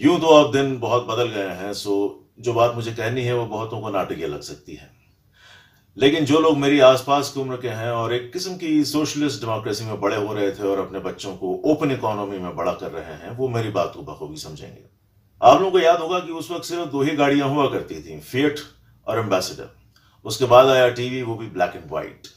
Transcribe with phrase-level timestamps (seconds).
[0.00, 3.44] यूँ तो अब दिन बहुत बदल गए हैं, सो जो बात मुझे कहनी है, वो
[3.46, 4.90] बहुतों को नाटकीय लग सकती है।
[5.96, 9.84] लेकिन जो लोग मेरी आसपास की उम्र के हैं और एक किस्म की सोशलिस्ट डेमोक्रेसी
[9.84, 13.14] में बड़े हो रहे थे और अपने बच्चों को ओपन इकोनॉमी में बड़ा कर रहे
[13.14, 14.84] हैं, वो मेरी बात को बखूबी समझेंगे।
[15.40, 18.20] आप लोगों को याद होगा कि उस वक्त सिर्फ़ दो ही गाड़ियाँ हुआ करती थी
[18.22, 18.60] फियट
[19.06, 19.70] और एम्बेसडर
[20.24, 22.28] उसके बाद आया टीवी वो भी ब्लैक एंड व्हाइट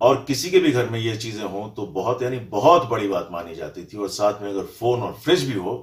[0.00, 3.28] और किसी के भी घर में ये चीज़ें हों तो बहुत, यानी बहुत बड़ी बात
[3.32, 5.74] मानी जाती थी और साथ में अगर फ़ोन और फ्रिज भी हो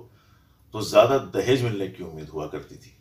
[0.73, 2.97] तो ज़्यादा दहेज मिलने की उम्मीद हुआ करती थी।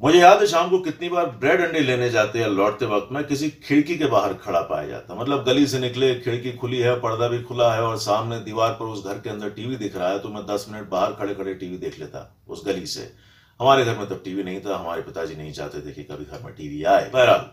[0.00, 3.22] मुझे याद है शाम को कितनी बार ब्रेड अंडे लेने जाते या लौटते वक्त मैं
[3.24, 7.28] किसी खिड़की के बाहर खड़ा पाया जाता। मतलब गली से निकले, खिड़की खुली है, पर्दा
[7.28, 10.18] भी खुला है और सामने दीवार पर उस घर के अंदर टीवी दिख रहा है
[10.18, 13.12] तो मैं दस मिनट बाहर खड़े खड़े टीवी देख लेता उस गली से।
[13.60, 16.42] हमारे घर में तब टीवी नहीं था, हमारे पिताजी नहीं चाहते थे कि कभी घर
[16.44, 17.50] में टीवी आए। बहरहाल,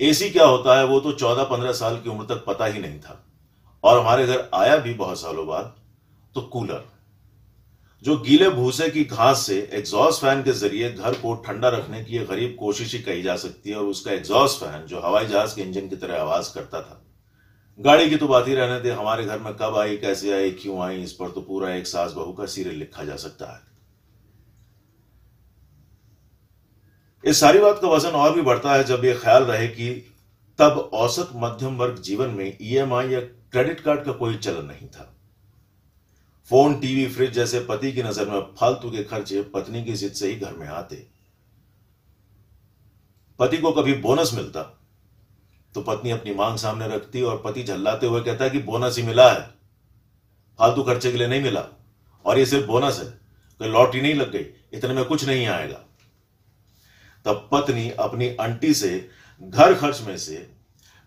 [0.00, 2.98] एसी क्या होता है वो तो चौदह पंद्रह साल की उम्र तक पता ही नहीं
[3.00, 3.22] था।
[3.84, 5.74] और हमारे घर आया भी बहुत सालों बाद
[6.34, 6.84] तो कूलर।
[8.02, 12.18] जो गीले भूसे की घास से एग्जॉस्ट फ़ैन के ज़रिए घर को ठंडा रखने की
[12.26, 15.62] गरीब कोशिश ही कही जा सकती है और उसका एग्जॉस्ट फ़ैन जो हवाई जहाज़ के
[15.62, 17.02] इंजन की तरह आवाज़ करता था।
[17.78, 20.80] गाड़ी की तो बात ही रहने थे हमारे घर में कब आई, कैसे आई, क्यों
[20.80, 23.60] आई, इस पर तो पूरा एक सास बहू का सीरियल लिखा जा सकता है।
[27.24, 29.90] इस सारी बात का वज़न और भी बढ़ता है जब यह ख्याल रहे कि
[30.58, 35.12] तब औसत मध्यम वर्ग जीवन में ईएमआई या क्रेडिट कार्ड का कोई चलन नहीं था।
[36.50, 40.28] फ़ोन, टीवी, फ्रिज जैसे पति की नज़र में फालतू के खर्चे पत्नी की जिद से
[40.28, 40.96] ही घर में आते।
[43.38, 44.62] पति को कभी बोनस मिलता
[45.74, 49.30] तो पत्नी अपनी मांग सामने रखती और पति झल्लाते हुए कहता कि बोनस ही मिला
[49.30, 49.40] है।
[50.58, 51.64] फालतू खर्चे के लिए नहीं मिला,
[52.24, 53.06] और ये सिर्फ़ बोनस है,
[53.60, 55.80] कोई लॉटरी नहीं लग गई, इतने में कुछ नहीं आएगा।
[57.26, 59.08] तब पत्नी अपनी अंटी से
[59.42, 60.36] घर खर्च में से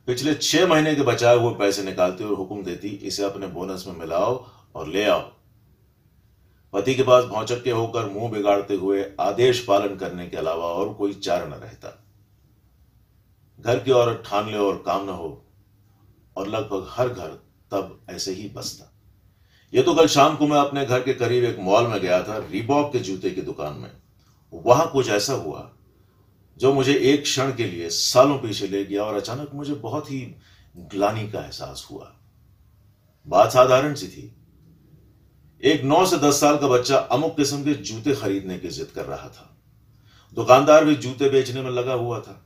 [0.07, 3.95] पिछले छह महीने के बचाए हुए पैसे निकालती और हुक्म देती, इसे अपने बोनस में
[3.95, 4.35] मिलाओ
[4.75, 5.21] और ले आओ।
[6.73, 11.13] पति के पास भौचक्के होकर मुँह बिगाड़ते हुए आदेश पालन करने के अलावा और कोई
[11.13, 12.05] चार न रहता।
[13.59, 15.45] घर की औरत ठान ले और काम न हो,
[16.37, 17.29] और लगभग हर घर
[17.71, 18.91] तब ऐसे ही बसता।
[19.73, 22.37] ये तो कल शाम को मैं अपने घर के करीब एक मॉल में गया था
[22.51, 23.91] रिबॉक के जूते की दुकान में।
[24.53, 25.69] वहाँ कुछ ऐसा हुआ
[26.57, 30.19] जो मुझे एक क्षण के लिए सालों पीछे ले गया और अचानक मुझे बहुत ही
[30.77, 32.11] ग्लानी का एहसास हुआ।
[33.27, 34.38] बात साधारण सी थी।
[35.63, 39.05] एक नौ से दस साल का बच्चा अमुक किस्म के जूते खरीदने की जिद कर
[39.05, 39.57] रहा था।
[40.33, 42.45] दुकानदार भी जूते बेचने में लगा हुआ था।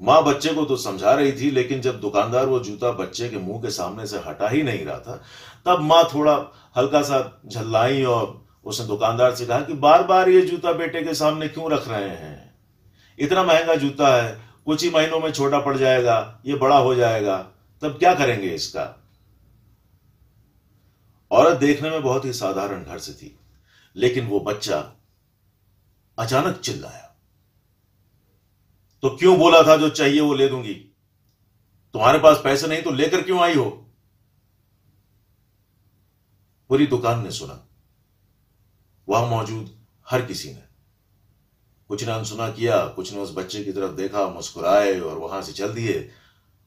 [0.00, 3.62] माँ बच्चे को तो समझा रही थी, लेकिन जब दुकानदार वो जूता बच्चे के मुँह
[3.62, 5.22] के सामने से हटा ही नहीं रहा था,
[5.66, 10.42] तब माँ थोड़ा हल्का सा झल्लाई और उसने दुकानदार से कहा कि बार बार ये
[10.42, 12.54] जूता बेटे के सामने क्यों रख रहे हैं?
[13.18, 17.36] इतना महँगा जूता है, कुछ ही महीनों में छोटा पड़ जाएगा, ये बड़ा हो जाएगा,
[17.82, 18.97] तब क्या करेंगे इसका?
[21.30, 23.38] औरत देखने में बहुत ही साधारण घर से थी,
[23.96, 24.92] लेकिन वो बच्चा
[26.18, 27.16] अचानक चिल्लाया।
[29.02, 30.74] तो क्यों बोला था, जो चाहिए वो ले दूँगी।
[31.94, 33.70] तुम्हारे पास पैसे नहीं तो लेकर क्यों आई हो?
[36.68, 37.66] पूरी दुकान ने सुना।
[39.08, 40.62] वहाँ मौजूद हर किसी ने।
[41.88, 45.52] कुछ ने अनसुना किया, कुछ ने उस बच्चे की तरफ़ देखा, मुस्कुराए और वहाँ से
[45.52, 46.10] चल दिए।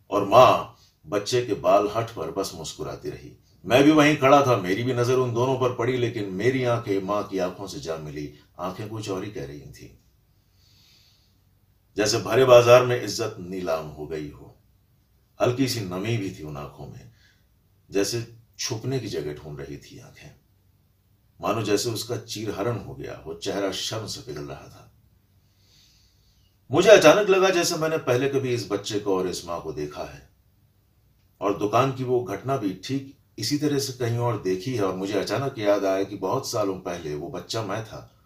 [0.09, 3.31] और माँ बच्चे के बाल हट पर बस मुस्कुराती रही।
[3.63, 7.01] मैं भी वहीं खड़ा था, मेरी भी नज़र उन दोनों पर पड़ी, लेकिन मेरी आँखें,
[7.01, 9.97] माँ की आँखों से जा मिली। आँखें कुछ और ही कह रही थी।
[11.97, 14.55] जैसे भरे बाज़ार में इज़्ज़त नीलाम हो गई हो।
[15.39, 17.11] हल्की सी नमी भी थी उन आँखों में,
[17.89, 18.25] जैसे
[18.59, 20.29] छुपने की जगह ढूंढ रही थी आँखें।
[21.39, 24.91] मानो जैसे उसका चीरहरण हो गया वो चेहरा शर्म से पिघल रहा था।
[26.71, 30.03] मुझे अचानक लगा जैसे मैंने पहले कभी इस बच्चे को और इस माँ को देखा
[30.03, 30.29] है।
[31.41, 34.95] और दुकान की वो घटना भी ठीक इसी तरह से कहीं और देखी है और
[34.95, 38.17] मुझे अचानक याद आया कि बहुत सालों पहले वो बच्चा मैं था।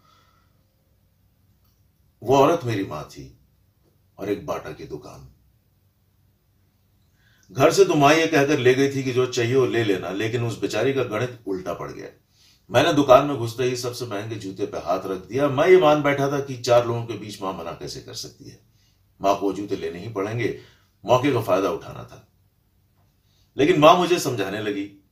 [2.23, 3.39] वो औरत मेरी माँ थी
[4.17, 5.31] और एक बाटा की दुकान।
[7.51, 10.09] घर से तो माँ ये कहकर ले गई थी कि जो चाहिए वो ले लेना,
[10.09, 12.07] लेकिन उस बेचारी का गणित उल्टा पड़ गया।
[12.71, 16.01] मैंने दुकान में घुसते ही सबसे महँगे जूते पे हाथ रख दिया। मैं ये मान
[16.03, 18.59] बैठा था कि चार लोगों के बीच माँ मना कैसे कर सकती है?
[19.21, 20.59] माँ को जूते लेने ही पड़ेंगे।
[21.05, 22.27] मौके का फ़ायदा उठाना था।
[23.57, 25.03] लेकिन माँ मुझे समझाने लगी।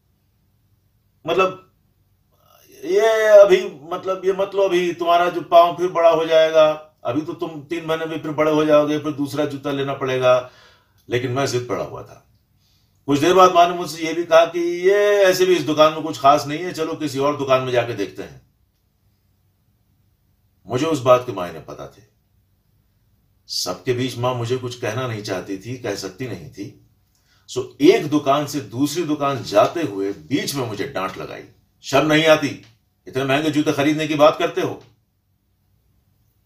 [1.28, 1.72] मतलब
[2.86, 7.34] ये अभी मतलब ये मतलब अभी, तुम्हारा जो पाँव फिर बड़ा हो जाएगा। अभी तो
[7.34, 10.51] तुम तीन महीने में फिर बड़े हो जाओगे, फिर दूसरा जूता लेना पड़ेगा।
[11.10, 12.30] लेकिन मैं जिद पड़ा हुआ था।
[13.06, 15.94] कुछ देर बाद माँ ने मुझसे ये भी कहा कि ये ऐसे भी इस दुकान
[15.94, 18.48] में कुछ खास नहीं है, चलो किसी और दुकान में जाके देखते हैं।
[20.68, 22.01] मुझे उस बात के मायने पता थे।
[23.48, 26.82] सबके बीच माँ मुझे कुछ कहना नहीं चाहती थी, कह सकती नहीं थी।
[27.50, 31.44] सो एक दुकान से दूसरी दुकान जाते हुए बीच में मुझे डांट लगाई।
[31.84, 32.48] शर्म नहीं आती।
[33.07, 34.84] इतने महँगे जूते खरीदने की बात करते हो?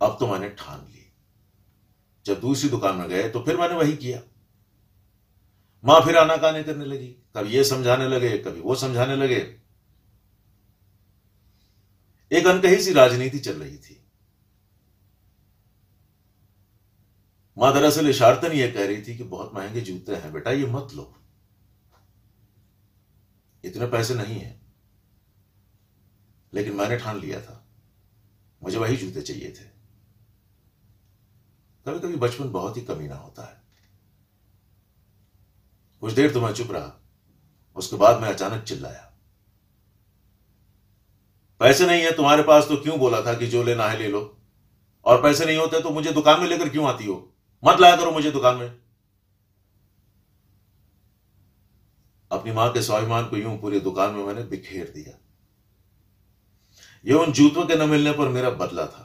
[0.01, 1.11] अब तो मैंने ठान ली
[2.25, 4.21] जब दूसरी दुकान में गए तो फिर मैंने वही किया।
[5.85, 9.55] माँ फिर आनाकानी करने लगी। कभी ये समझाने लगे, कभी वो समझाने लगे।
[12.31, 14.06] एक अनकही सी राजनीति चल रही थी।
[17.57, 20.87] माँ दरअसल इशारतन यह कह रही थी कि बहुत महँगे जूते हैं, बेटा, ये मत
[20.93, 21.15] लो।
[23.63, 24.61] इतने पैसे नहीं है।
[26.53, 27.67] लेकिन मैंने ठान लिया था।
[28.63, 29.63] मुझे वही जूते चाहिए थे।
[31.85, 33.61] कभी कभी बचपन बहुत ही कमीना होता है।
[36.01, 37.01] कुछ देर तो मैं चुप रहा,
[37.75, 39.17] उसके बाद मैं अचानक चिल्लाया।
[41.59, 44.37] पैसे नहीं है, तुम्हारे पास तो क्यों बोला था कि जो लेना है ले लो?
[45.05, 47.33] और पैसे नहीं होते तो मुझे दुकान में लेकर क्यों आती हो?
[47.63, 48.71] मत लाया करो मुझे दुकान में।
[52.31, 55.17] अपनी माँ के स्वाभिमान को यूँ पूरी दुकान में मैंने बिखेर दिया।
[57.05, 59.03] ये उन जूतों के न मिलने पर मेरा बदला था।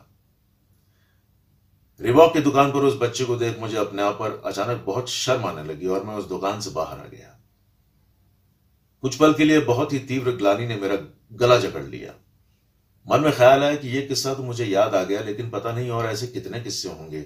[2.00, 5.44] रिबॉक की दुकान पर उस बच्चे को देख मुझे अपने आप पर अचानक बहुत शर्म
[5.44, 7.28] आने लगी और मैं उस दुकान से बाहर आ गया।
[9.02, 10.96] कुछ पल के लिए बहुत ही तीव्र ग्लानी ने मेरा
[11.32, 12.14] गला जकड़ लिया।
[13.06, 15.90] मन में ख्याल आया कि यह किस्सा तो मुझे याद आ गया, लेकिन पता नहीं
[15.90, 17.20] और ऐसे कितने किस्से होंगे।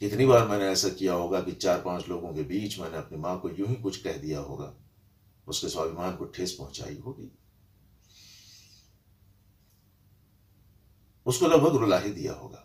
[0.00, 3.40] कितनी बार मैंने ऐसा किया होगा कि चार पाँच लोगों के बीच मैंने अपनी माँ
[3.40, 4.74] को यूँ ही कुछ कह दिया होगा,
[5.46, 7.30] उसके स्वाभिमान को ठेस पहुंचाई होगी।
[11.26, 12.64] उसको लगभग रुला ही दिया होगा।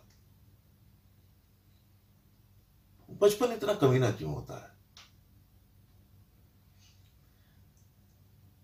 [3.22, 4.72] बचपन इतना कमीना क्यों होता है?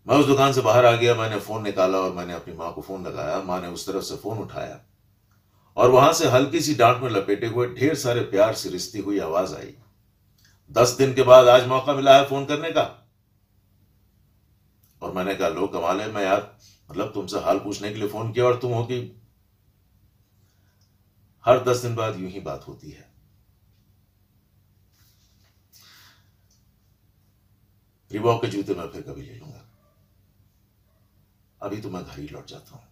[0.06, 2.82] मैं उस दुकान से बाहर आ गया, मैंने फ़ोन निकाला और मैंने अपनी माँ को
[2.82, 4.80] फ़ोन लगाया। माँ ने उस तरफ़ से फ़ोन उठाया।
[5.76, 9.18] और वहाँ से हल्की सी डांट में लपेटे हुए ढेर सारे प्यार से रिश्ती हुई
[9.18, 9.74] आवाज़ आई।
[10.70, 12.82] दस दिन के बाद आज मौका मिला है फ़ोन करने का।
[15.02, 16.58] और मैंने कहा, लो कमाल है, मैं यार
[16.90, 19.00] मतलब तुमसे हाल पूछने के लिए फ़ोन किया और तुम हो कि
[21.44, 23.08] हर दस दिन बाद यूँ ही बात होती है।
[28.10, 29.66] रिबॉक के जूते मैं फिर कभी ले लूँगा।
[31.60, 32.82] अभी तो मैं घर ही लौट जाता हूँ।